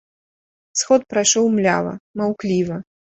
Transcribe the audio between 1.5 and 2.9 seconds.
млява, маўкліва.